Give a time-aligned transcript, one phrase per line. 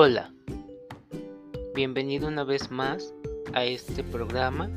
[0.00, 0.32] Hola,
[1.74, 3.12] bienvenido una vez más
[3.52, 4.70] a este programa.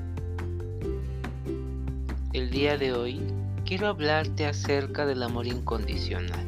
[2.33, 3.21] El día de hoy
[3.63, 6.43] quiero hablarte acerca del amor incondicional.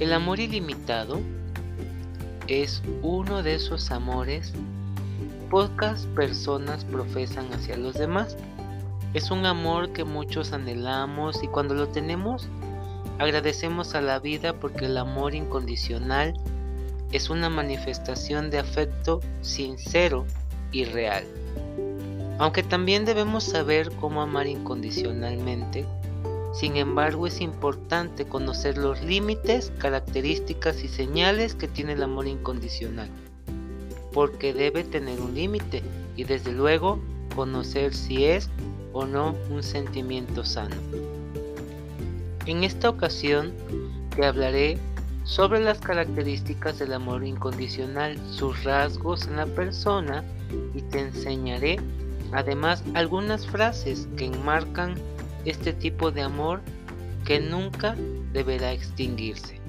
[0.00, 1.20] El amor ilimitado
[2.48, 4.54] es uno de esos amores
[5.50, 8.36] pocas personas profesan hacia los demás.
[9.14, 12.48] Es un amor que muchos anhelamos y cuando lo tenemos
[13.18, 16.34] Agradecemos a la vida porque el amor incondicional
[17.12, 20.24] es una manifestación de afecto sincero
[20.72, 21.24] y real.
[22.38, 25.84] Aunque también debemos saber cómo amar incondicionalmente,
[26.54, 33.08] sin embargo es importante conocer los límites, características y señales que tiene el amor incondicional,
[34.12, 35.82] porque debe tener un límite
[36.16, 36.98] y desde luego
[37.36, 38.50] conocer si es
[38.92, 40.76] o no un sentimiento sano.
[42.46, 43.52] En esta ocasión
[44.16, 44.78] te hablaré
[45.24, 50.24] sobre las características del amor incondicional, sus rasgos en la persona
[50.74, 51.78] y te enseñaré
[52.32, 54.94] además algunas frases que enmarcan
[55.44, 56.60] este tipo de amor
[57.24, 57.94] que nunca
[58.32, 59.60] deberá extinguirse.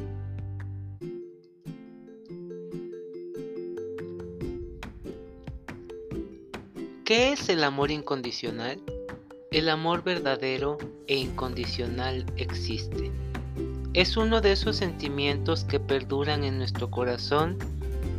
[7.06, 8.82] ¿Qué es el amor incondicional?
[9.54, 13.12] El amor verdadero e incondicional existe.
[13.94, 17.60] Es uno de esos sentimientos que perduran en nuestro corazón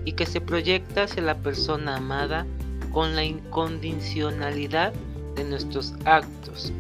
[0.05, 2.47] y que se proyecta hacia la persona amada
[2.93, 4.93] con la incondicionalidad
[5.35, 6.73] de nuestros actos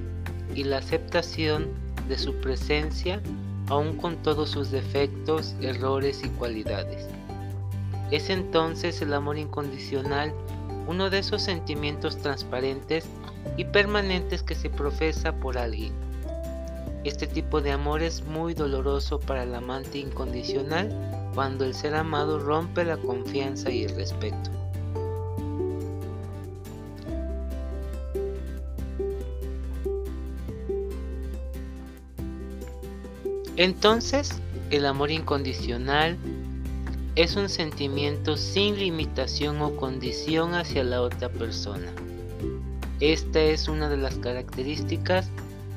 [0.54, 1.66] y la aceptación
[2.08, 3.20] de su presencia
[3.66, 7.08] aun con todos sus defectos, errores y cualidades.
[8.12, 10.32] Es entonces el amor incondicional
[10.86, 13.04] uno de esos sentimientos transparentes
[13.56, 15.92] y permanentes que se profesa por alguien.
[17.04, 20.88] Este tipo de amor es muy doloroso para el amante incondicional
[21.34, 24.50] cuando el ser amado rompe la confianza y el respeto.
[33.56, 34.40] Entonces,
[34.70, 36.16] el amor incondicional
[37.14, 41.92] es un sentimiento sin limitación o condición hacia la otra persona.
[43.00, 45.28] Esta es una de las características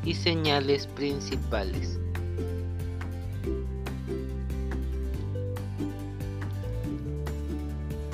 [0.06, 2.00] y señales principales.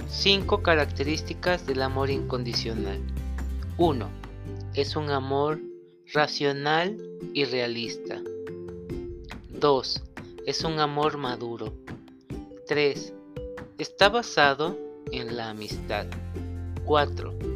[0.07, 3.01] Cinco características del amor incondicional.
[3.77, 4.07] 1.
[4.73, 5.59] Es un amor
[6.13, 6.97] racional
[7.33, 8.21] y realista.
[9.49, 10.03] 2.
[10.45, 11.73] Es un amor maduro.
[12.67, 13.13] 3.
[13.77, 14.77] Está basado
[15.11, 16.07] en la amistad.
[16.85, 17.52] 4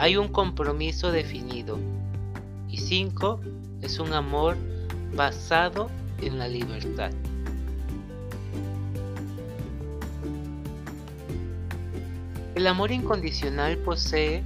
[0.00, 1.78] hay un compromiso definido.
[2.70, 3.38] Y 5.
[3.82, 4.56] Es un amor
[5.14, 5.90] basado
[6.22, 7.10] en la libertad.
[12.54, 14.42] El amor incondicional posee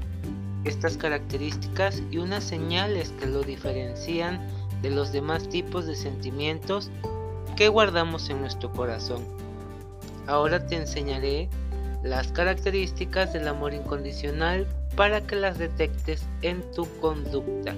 [0.65, 4.45] estas características y unas señales que lo diferencian
[4.83, 6.91] de los demás tipos de sentimientos
[7.55, 9.23] que guardamos en nuestro corazón.
[10.27, 11.49] Ahora te enseñaré
[12.03, 17.75] las características del amor incondicional para que las detectes en tu conducta.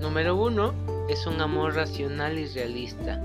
[0.00, 0.74] Número 1
[1.08, 3.22] es un amor racional y realista.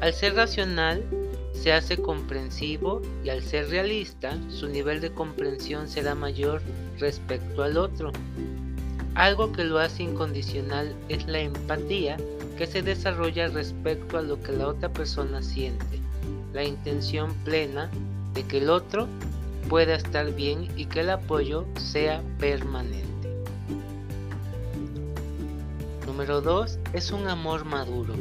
[0.00, 1.04] Al ser racional,
[1.52, 6.62] se hace comprensivo y al ser realista, su nivel de comprensión será mayor
[6.98, 8.12] respecto al otro.
[9.14, 12.16] Algo que lo hace incondicional es la empatía
[12.56, 15.98] que se desarrolla respecto a lo que la otra persona siente,
[16.52, 17.90] la intención plena
[18.34, 19.08] de que el otro
[19.68, 23.08] pueda estar bien y que el apoyo sea permanente.
[26.06, 28.14] Número 2 es un amor maduro.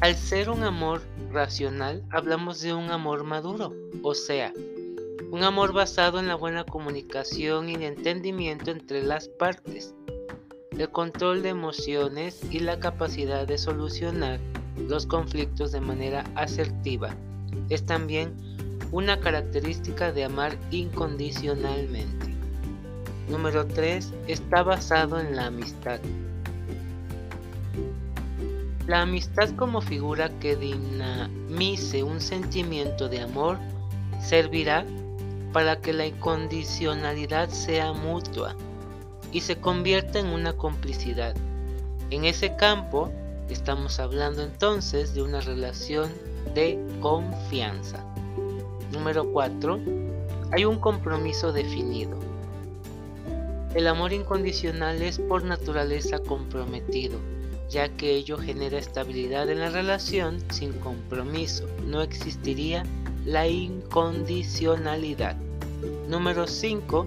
[0.00, 1.02] Al ser un amor
[1.32, 4.52] racional, hablamos de un amor maduro, o sea,
[5.30, 9.94] un amor basado en la buena comunicación y entendimiento entre las partes,
[10.70, 14.38] el control de emociones y la capacidad de solucionar
[14.86, 17.14] los conflictos de manera asertiva.
[17.70, 18.55] Es también
[18.92, 22.26] una característica de amar incondicionalmente.
[23.28, 24.12] Número 3.
[24.28, 26.00] Está basado en la amistad.
[28.86, 33.58] La amistad como figura que dinamice un sentimiento de amor
[34.20, 34.84] servirá
[35.52, 38.54] para que la incondicionalidad sea mutua
[39.32, 41.34] y se convierta en una complicidad.
[42.10, 43.10] En ese campo
[43.50, 46.12] estamos hablando entonces de una relación
[46.54, 48.04] de confianza.
[48.92, 49.80] Número 4.
[50.52, 52.18] Hay un compromiso definido.
[53.74, 57.18] El amor incondicional es por naturaleza comprometido.
[57.68, 61.66] ya que ello genera estabilidad en la relación sin compromiso.
[61.84, 62.84] No existiría
[63.24, 65.36] la incondicionalidad.
[66.08, 67.06] Número 5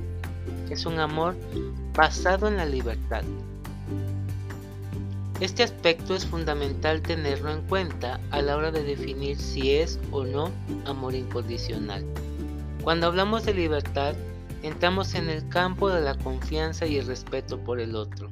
[0.70, 1.36] es un amor
[1.96, 3.24] basado en la libertad.
[5.40, 10.26] Este aspecto es fundamental tenerlo en cuenta a la hora de definir si es o
[10.26, 10.52] no
[10.84, 12.06] amor incondicional.
[12.84, 14.16] Cuando hablamos de libertad,
[14.64, 18.30] entramos en el campo de la confianza y el respeto por el otro.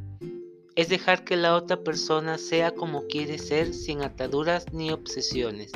[0.75, 5.71] Es dejar que la otra persona sea como quiere ser sin ataduras ni obsesiones.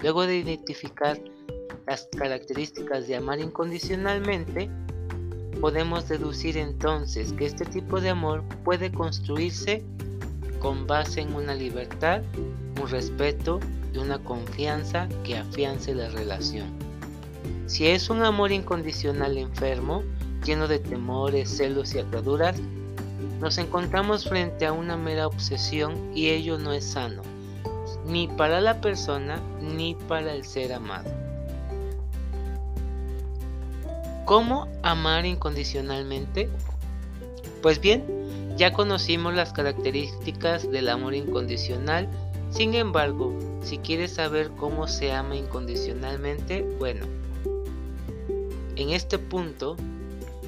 [0.00, 1.20] Luego de identificar
[1.86, 4.70] las características de amar incondicionalmente,
[5.60, 9.84] podemos deducir entonces que este tipo de amor puede construirse
[10.60, 12.22] con base en una libertad,
[12.80, 13.60] un respeto
[13.92, 16.68] y una confianza que afiance la relación.
[17.66, 20.02] Si es un amor incondicional enfermo,
[20.44, 22.56] lleno de temores, celos y ataduras,
[23.40, 27.22] nos encontramos frente a una mera obsesión y ello no es sano,
[28.06, 31.10] ni para la persona ni para el ser amado.
[34.24, 36.48] ¿Cómo amar incondicionalmente?
[37.62, 38.04] Pues bien,
[38.58, 42.08] ya conocimos las características del amor incondicional,
[42.50, 43.32] sin embargo,
[43.62, 47.06] si quieres saber cómo se ama incondicionalmente, bueno,
[48.74, 49.76] en este punto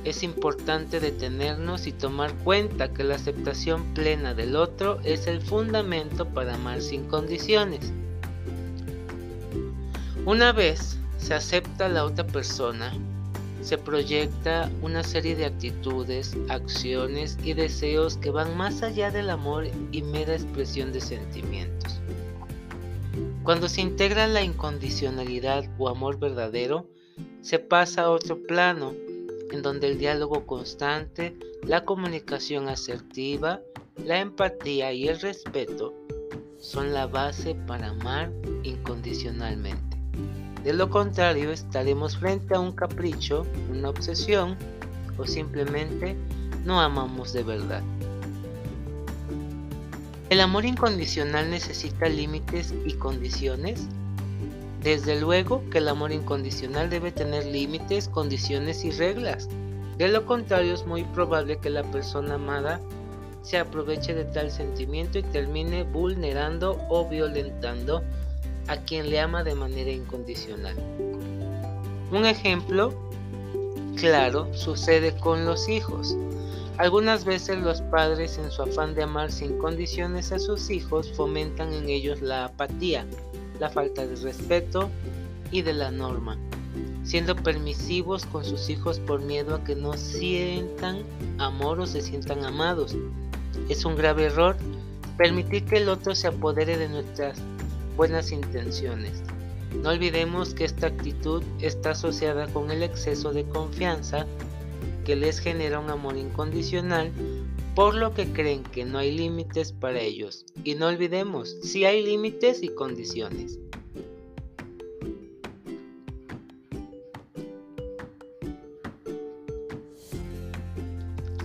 [0.02, 6.26] es importante detenernos y tomar cuenta que la aceptación plena del otro es el fundamento
[6.26, 7.92] para amar sin condiciones.
[10.26, 12.92] Una vez se acepta a la otra persona,
[13.60, 19.66] se proyecta una serie de actitudes, acciones y deseos que van más allá del amor
[19.92, 22.00] y mera expresión de sentimientos.
[23.42, 26.86] Cuando se integra la incondicionalidad o amor verdadero,
[27.40, 28.92] se pasa a otro plano,
[29.50, 31.36] en donde el diálogo constante,
[31.66, 33.60] la comunicación asertiva,
[34.04, 35.94] la empatía y el respeto
[36.58, 39.89] son la base para amar incondicionalmente.
[40.64, 44.56] De lo contrario, estaremos frente a un capricho, una obsesión
[45.16, 46.16] o simplemente
[46.64, 47.82] no amamos de verdad.
[50.28, 53.88] ¿El amor incondicional necesita límites y condiciones?
[54.82, 59.48] Desde luego que el amor incondicional debe tener límites, condiciones y reglas.
[59.98, 62.80] De lo contrario es muy probable que la persona amada
[63.42, 68.02] se aproveche de tal sentimiento y termine vulnerando o violentando
[68.68, 70.76] a quien le ama de manera incondicional.
[72.12, 72.94] Un ejemplo
[73.96, 76.16] claro sucede con los hijos.
[76.78, 81.72] Algunas veces los padres en su afán de amar sin condiciones a sus hijos fomentan
[81.74, 83.06] en ellos la apatía,
[83.58, 84.88] la falta de respeto
[85.50, 86.38] y de la norma,
[87.04, 91.02] siendo permisivos con sus hijos por miedo a que no sientan
[91.38, 92.96] amor o se sientan amados.
[93.68, 94.56] Es un grave error
[95.18, 97.36] permitir que el otro se apodere de nuestras
[98.00, 99.22] buenas intenciones.
[99.82, 104.26] No olvidemos que esta actitud está asociada con el exceso de confianza
[105.04, 107.12] que les genera un amor incondicional,
[107.74, 110.46] por lo que creen que no hay límites para ellos.
[110.64, 113.58] Y no olvidemos, si hay límites y condiciones.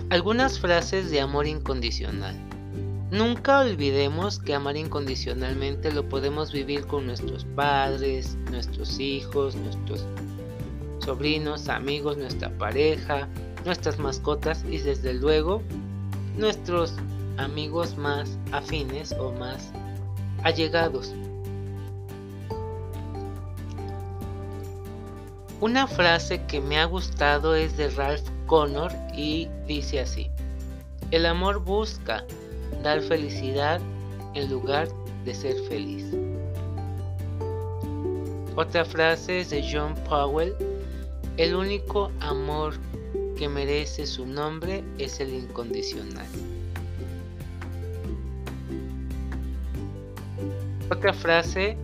[0.08, 2.45] Algunas frases de amor incondicional.
[3.10, 10.04] Nunca olvidemos que amar incondicionalmente lo podemos vivir con nuestros padres, nuestros hijos, nuestros
[10.98, 13.28] sobrinos, amigos, nuestra pareja,
[13.64, 15.62] nuestras mascotas y desde luego
[16.36, 16.94] nuestros
[17.36, 19.70] amigos más afines o más
[20.42, 21.14] allegados.
[25.60, 30.28] Una frase que me ha gustado es de Ralph Connor y dice así,
[31.12, 32.24] el amor busca
[32.82, 33.80] dar felicidad
[34.34, 34.88] en lugar
[35.24, 36.06] de ser feliz.
[38.54, 40.54] Otra frase es de John Powell,
[41.36, 42.74] el único amor
[43.36, 46.26] que merece su nombre es el incondicional.
[50.90, 51.76] Otra frase,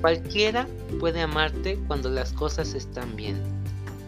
[0.00, 0.66] cualquiera
[0.98, 3.40] puede amarte cuando las cosas están bien.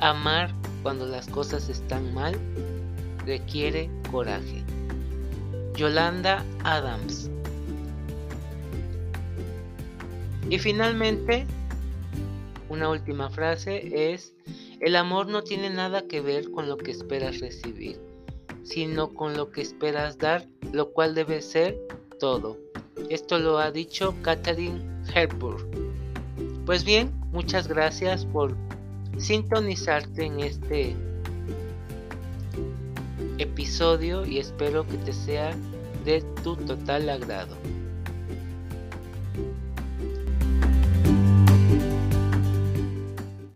[0.01, 0.53] Amar
[0.83, 2.35] cuando las cosas están mal
[3.27, 4.63] requiere coraje.
[5.75, 7.31] Yolanda Adams.
[10.51, 11.47] Y finalmente,
[12.69, 14.35] una última frase es,
[14.81, 18.01] el amor no tiene nada que ver con lo que esperas recibir,
[18.63, 21.79] sino con lo que esperas dar, lo cual debe ser
[22.19, 22.59] todo.
[23.09, 24.83] Esto lo ha dicho Catherine
[25.15, 25.93] Hepburn.
[26.67, 28.55] Pues bien, muchas gracias por
[29.19, 30.95] sintonizarte en este
[33.43, 35.55] episodio y espero que te sea
[36.05, 37.57] de tu total agrado.